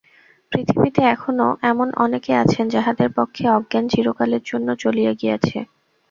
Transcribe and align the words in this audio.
পৃথিবীতে 0.51 1.01
এখনও 1.07 1.49
এমন 1.63 1.87
অনেকে 1.97 2.31
আছেন, 2.43 2.65
যাঁহাদের 2.69 3.09
পক্ষে 3.17 3.43
অজ্ঞান 3.49 3.85
চিরকালের 3.91 4.43
জন্য 4.45 4.67
চলিয়া 4.83 5.11
গিয়াছে। 5.13 5.57